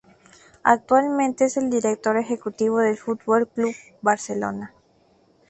Actualmente 0.63 1.45
es 1.45 1.57
el 1.57 1.69
director 1.69 2.17
ejecutivo 2.17 2.79
del 2.79 2.97
Fútbol 2.97 3.47
Club 3.47 3.75
Barcelona. 4.01 4.73